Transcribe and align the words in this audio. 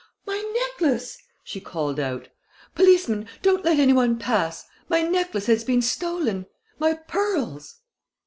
"My 0.25 0.41
necklace!" 0.55 1.15
she 1.43 1.61
called 1.61 1.99
out. 1.99 2.27
"Policeman, 2.73 3.27
don't 3.43 3.63
let 3.63 3.77
any 3.77 3.93
one 3.93 4.17
pass 4.17 4.63
out! 4.63 4.69
My 4.89 5.03
necklace 5.03 5.45
has 5.45 5.63
been 5.63 5.83
stolen 5.83 6.47
my 6.79 6.95
pearls!" 6.95 7.81